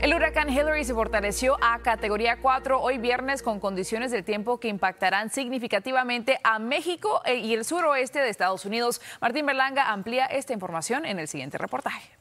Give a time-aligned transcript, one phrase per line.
[0.00, 4.68] El huracán Hillary se fortaleció a categoría 4 hoy viernes con condiciones del tiempo que
[4.68, 9.00] impactarán significativamente a México e- y el suroeste de Estados Unidos.
[9.20, 12.15] Martín Berlanga amplía esta información en el siguiente reportaje.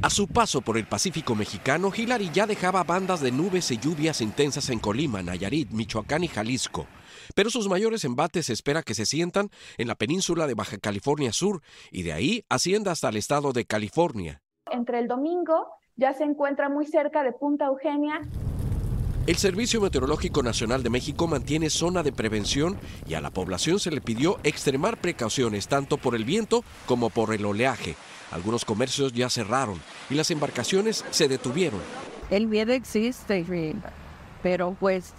[0.00, 4.20] A su paso por el Pacífico mexicano, Hillary ya dejaba bandas de nubes y lluvias
[4.20, 6.86] intensas en Colima, Nayarit, Michoacán y Jalisco.
[7.34, 11.32] Pero sus mayores embates se espera que se sientan en la península de Baja California
[11.32, 14.40] Sur y de ahí ascienda hasta el estado de California.
[14.70, 18.20] Entre el domingo ya se encuentra muy cerca de Punta Eugenia
[19.26, 22.78] El Servicio Meteorológico Nacional de México mantiene zona de prevención
[23.08, 27.34] y a la población se le pidió extremar precauciones tanto por el viento como por
[27.34, 27.96] el oleaje.
[28.30, 31.80] Algunos comercios ya cerraron y las embarcaciones se detuvieron.
[32.30, 33.44] El miedo existe,
[34.42, 35.14] pero pues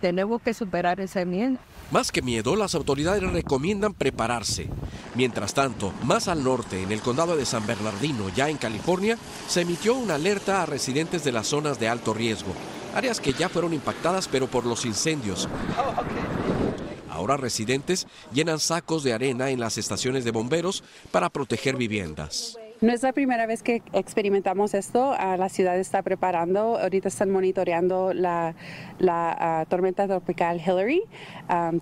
[0.00, 1.56] tenemos que superar ese miedo.
[1.90, 4.68] Más que miedo, las autoridades recomiendan prepararse.
[5.14, 9.60] Mientras tanto, más al norte, en el condado de San Bernardino, ya en California, se
[9.60, 12.52] emitió una alerta a residentes de las zonas de alto riesgo,
[12.94, 15.48] áreas que ya fueron impactadas pero por los incendios.
[17.12, 22.58] Ahora residentes llenan sacos de arena en las estaciones de bomberos para proteger viviendas.
[22.82, 25.14] No es la primera vez que experimentamos esto.
[25.16, 26.76] Ah, la ciudad está preparando.
[26.80, 28.56] Ahorita están monitoreando la,
[28.98, 31.04] la, ah, tormenta tropical Hillary.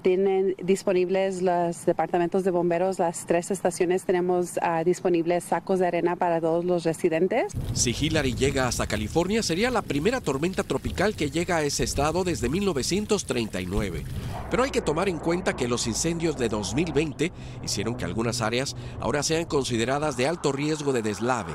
[0.03, 4.05] Tienen disponibles los departamentos de bomberos, las tres estaciones.
[4.05, 7.55] Tenemos ah, disponibles sacos de arena para todos los residentes.
[7.73, 12.25] Si Hillary llega hasta California, sería la primera tormenta tropical que llega a ese estado
[12.25, 14.05] desde 1939.
[14.51, 17.33] Pero hay que tomar en cuenta que los incendios de 2020
[17.65, 21.53] hicieron que algunas áreas ahora sean consideradas de alto riesgo de deslave,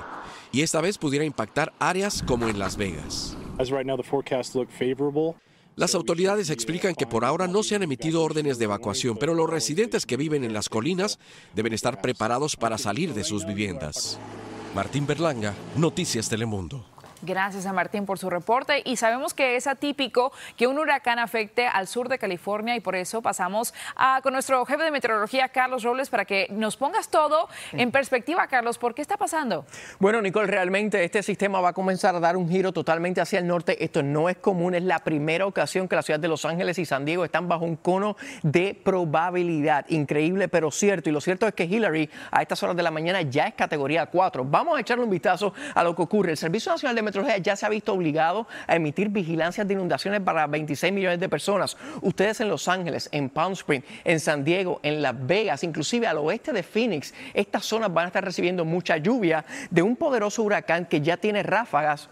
[0.52, 3.38] y esta vez pudiera impactar áreas como en Las Vegas.
[5.76, 9.50] Las autoridades explican que por ahora no se han emitido órdenes de evacuación, pero los
[9.50, 11.20] residentes que viven en las colinas
[11.54, 14.18] deben estar preparados para salir de sus viviendas.
[14.74, 16.95] Martín Berlanga, Noticias Telemundo.
[17.22, 21.68] Gracias a Martín por su reporte y sabemos que es atípico que un huracán afecte
[21.68, 25.84] al sur de California y por eso pasamos a, con nuestro jefe de meteorología, Carlos
[25.84, 28.78] Robles, para que nos pongas todo en perspectiva, Carlos.
[28.78, 29.66] ¿Por qué está pasando?
[30.00, 33.48] Bueno, Nicole, realmente este sistema va a comenzar a dar un giro totalmente hacia el
[33.48, 33.84] norte.
[33.84, 36.86] Esto no es común, es la primera ocasión que la ciudad de Los Ángeles y
[36.86, 39.86] San Diego están bajo un cono de probabilidad.
[39.90, 41.10] Increíble, pero cierto.
[41.10, 44.06] Y lo cierto es que Hillary a estas horas de la mañana ya es categoría
[44.06, 44.46] 4.
[44.46, 46.32] Vamos a echarle un vistazo a lo que ocurre.
[46.32, 50.22] El Servicio Nacional de Meteorología ya se ha visto obligado a emitir vigilancias de inundaciones
[50.22, 51.78] para 26 millones de personas.
[52.02, 56.18] Ustedes en Los Ángeles, en Palm Springs, en San Diego, en Las Vegas, inclusive al
[56.18, 60.86] oeste de Phoenix, estas zonas van a estar recibiendo mucha lluvia de un poderoso huracán
[60.86, 62.10] que ya tiene ráfagas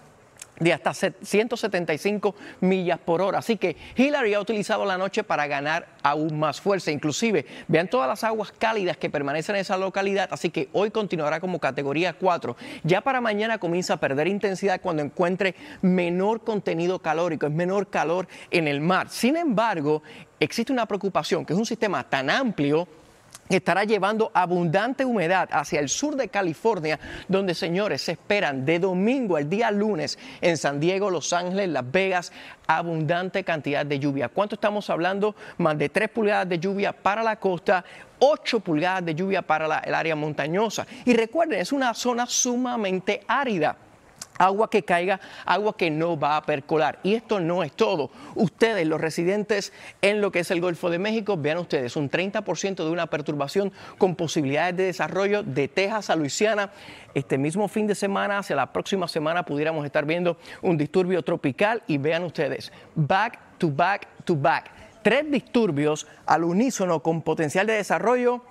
[0.64, 3.40] de hasta 175 millas por hora.
[3.40, 6.92] Así que Hillary ha utilizado la noche para ganar aún más fuerza.
[6.92, 11.40] Inclusive, vean todas las aguas cálidas que permanecen en esa localidad, así que hoy continuará
[11.40, 12.56] como categoría 4.
[12.84, 18.28] Ya para mañana comienza a perder intensidad cuando encuentre menor contenido calórico, es menor calor
[18.50, 19.10] en el mar.
[19.10, 20.02] Sin embargo,
[20.40, 22.88] existe una preocupación, que es un sistema tan amplio
[23.50, 29.36] estará llevando abundante humedad hacia el sur de California, donde, señores, se esperan de domingo
[29.36, 32.32] al día lunes en San Diego, Los Ángeles, Las Vegas,
[32.68, 34.30] abundante cantidad de lluvia.
[34.30, 35.36] ¿Cuánto estamos hablando?
[35.58, 37.84] Más de 3 pulgadas de lluvia para la costa.
[38.20, 40.88] 8 pulgadas de lluvia para el área montañosa.
[41.06, 43.76] Y recuerden, es una zona sumamente árida
[44.46, 47.00] agua que caiga, agua que no va a percolar.
[47.04, 48.12] Y esto no es todo.
[48.36, 52.76] Ustedes, los residentes en lo que es el Golfo de México, vean ustedes, un 30%
[52.76, 56.72] de una perturbación con posibilidades de desarrollo de Texas a Luisiana.
[57.14, 61.84] Este mismo fin de semana, hacia la próxima semana, pudiéramos estar viendo un disturbio tropical
[61.88, 64.72] y vean ustedes, back to back to back.
[65.04, 68.42] Tres disturbios al unísono con potencial de desarrollo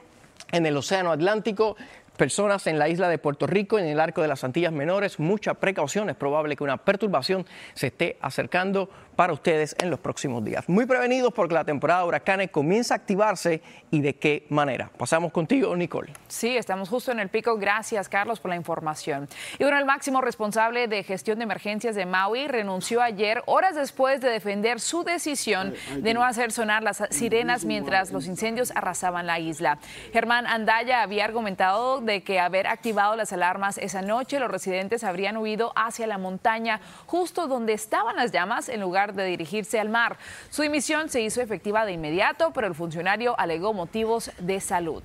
[0.50, 1.76] en el Océano Atlántico,
[2.22, 5.54] personas en la isla de Puerto Rico, en el arco de las Antillas Menores, mucha
[5.54, 7.44] precaución, es probable que una perturbación
[7.74, 10.68] se esté acercando para ustedes en los próximos días.
[10.68, 13.60] Muy prevenidos porque la temporada de huracanes comienza a activarse
[13.90, 14.90] y de qué manera.
[14.96, 16.12] Pasamos contigo, Nicole.
[16.28, 17.58] Sí, estamos justo en el pico.
[17.58, 19.28] Gracias, Carlos, por la información.
[19.58, 24.20] Y bueno, el máximo responsable de gestión de emergencias de Maui renunció ayer, horas después
[24.20, 29.40] de defender su decisión de no hacer sonar las sirenas mientras los incendios arrasaban la
[29.40, 29.78] isla.
[30.12, 35.38] Germán Andaya había argumentado de que haber activado las alarmas esa noche, los residentes habrían
[35.38, 40.18] huido hacia la montaña, justo donde estaban las llamas, en lugar de dirigirse al mar.
[40.50, 45.02] Su dimisión se hizo efectiva de inmediato, pero el funcionario alegó motivos de salud.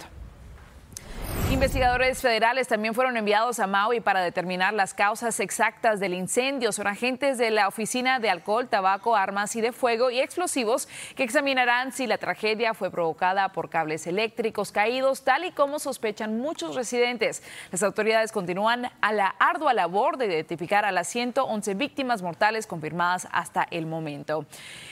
[1.58, 6.72] Investigadores federales también fueron enviados a Maui para determinar las causas exactas del incendio.
[6.72, 11.24] Son agentes de la Oficina de Alcohol, Tabaco, Armas y de Fuego y Explosivos que
[11.24, 16.76] examinarán si la tragedia fue provocada por cables eléctricos caídos, tal y como sospechan muchos
[16.76, 17.42] residentes.
[17.72, 23.28] Las autoridades continúan a la ardua labor de identificar a las 111 víctimas mortales confirmadas
[23.32, 24.46] hasta el momento.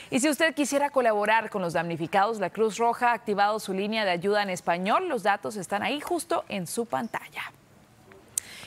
[0.10, 4.04] Y si usted quisiera colaborar con los damnificados, la Cruz Roja ha activado su línea
[4.04, 5.10] de ayuda en español.
[5.10, 7.52] Los datos están ahí justo en su pantalla.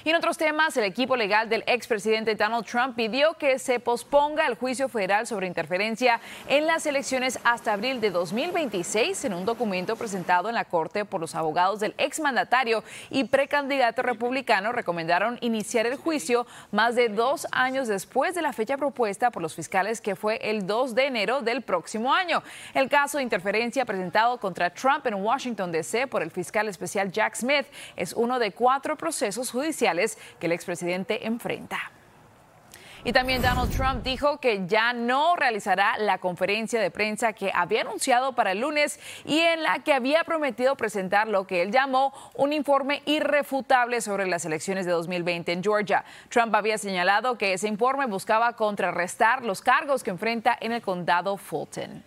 [0.05, 4.47] Y en otros temas, el equipo legal del expresidente Donald Trump pidió que se posponga
[4.47, 9.97] el juicio federal sobre interferencia en las elecciones hasta abril de 2026 en un documento
[9.97, 15.97] presentado en la Corte por los abogados del exmandatario y precandidato republicano recomendaron iniciar el
[15.97, 20.37] juicio más de dos años después de la fecha propuesta por los fiscales que fue
[20.43, 22.43] el 2 de enero del próximo año.
[22.73, 26.07] El caso de interferencia presentado contra Trump en Washington, D.C.
[26.07, 27.67] por el fiscal especial Jack Smith
[27.97, 29.88] es uno de cuatro procesos judiciales
[30.39, 31.93] que el expresidente enfrenta.
[33.05, 37.83] Y también Donald Trump dijo que ya no realizará la conferencia de prensa que había
[37.83, 42.13] anunciado para el lunes y en la que había prometido presentar lo que él llamó
[42.35, 46.05] un informe irrefutable sobre las elecciones de 2020 en Georgia.
[46.29, 51.37] Trump había señalado que ese informe buscaba contrarrestar los cargos que enfrenta en el condado
[51.37, 52.03] Fulton.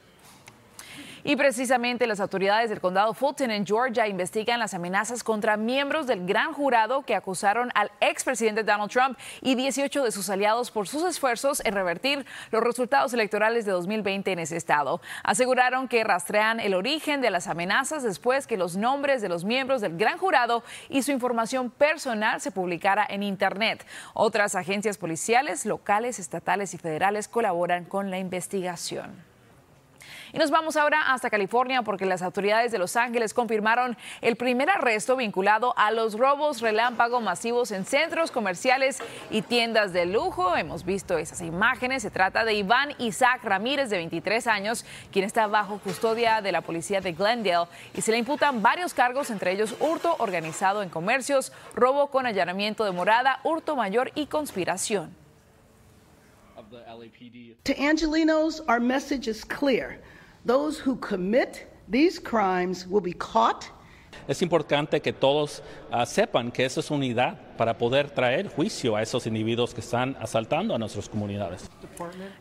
[1.24, 6.26] Y precisamente las autoridades del condado Fulton en Georgia investigan las amenazas contra miembros del
[6.26, 11.04] gran jurado que acusaron al expresidente Donald Trump y 18 de sus aliados por sus
[11.04, 15.02] esfuerzos en revertir los resultados electorales de 2020 en ese estado.
[15.24, 19.82] Aseguraron que rastrean el origen de las amenazas después que los nombres de los miembros
[19.82, 23.86] del gran jurado y su información personal se publicara en Internet.
[24.14, 29.31] Otras agencias policiales, locales, estatales y federales colaboran con la investigación.
[30.34, 34.70] Y nos vamos ahora hasta California porque las autoridades de Los Ángeles confirmaron el primer
[34.70, 39.00] arresto vinculado a los robos relámpago masivos en centros comerciales
[39.30, 40.56] y tiendas de lujo.
[40.56, 42.04] Hemos visto esas imágenes.
[42.04, 46.62] Se trata de Iván Isaac Ramírez, de 23 años, quien está bajo custodia de la
[46.62, 51.52] policía de Glendale y se le imputan varios cargos, entre ellos hurto organizado en comercios,
[51.76, 55.16] robo con allanamiento de morada, hurto mayor y conspiración.
[57.64, 60.00] To Angelinos, our message is clear.
[60.46, 63.70] Those who commit these crimes will be caught.
[64.28, 69.02] Es importante que todos uh, sepan que esa es unidad para poder traer juicio a
[69.02, 71.70] esos individuos que están asaltando a nuestras comunidades.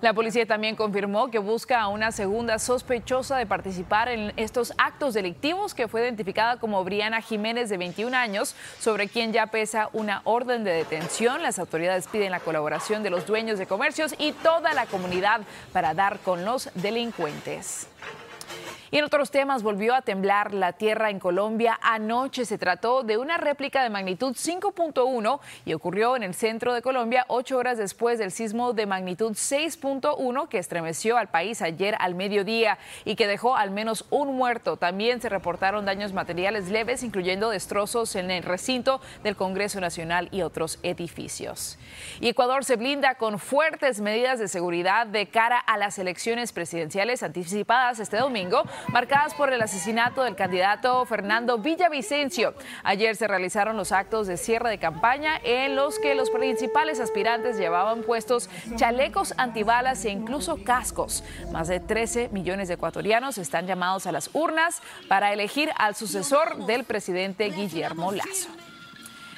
[0.01, 5.15] La policía también confirmó que busca a una segunda sospechosa de participar en estos actos
[5.15, 10.23] delictivos que fue identificada como Briana Jiménez de 21 años, sobre quien ya pesa una
[10.25, 11.43] orden de detención.
[11.43, 15.43] Las autoridades piden la colaboración de los dueños de comercios y toda la comunidad
[15.73, 17.89] para dar con los delincuentes.
[18.93, 21.79] Y en otros temas volvió a temblar la tierra en Colombia.
[21.81, 26.83] Anoche se trató de una réplica de magnitud 5.1 y ocurrió en el centro de
[26.83, 32.17] Colombia ocho horas después del sismo de magnitud 6.1 que estremeció al país ayer al
[32.17, 34.77] mediodía y que dejó al menos un muerto.
[34.77, 40.43] También se reportaron daños materiales leves, incluyendo destrozos en el recinto del Congreso Nacional y
[40.43, 41.79] otros edificios.
[42.21, 47.23] Y Ecuador se blinda con fuertes medidas de seguridad de cara a las elecciones presidenciales
[47.23, 52.55] anticipadas este domingo marcadas por el asesinato del candidato Fernando Villavicencio.
[52.83, 57.59] Ayer se realizaron los actos de cierre de campaña en los que los principales aspirantes
[57.59, 61.25] llevaban puestos chalecos antibalas e incluso cascos.
[61.53, 66.67] Más de 13 millones de ecuatorianos están llamados a las urnas para elegir al sucesor
[66.67, 68.60] del presidente Guillermo Lazo.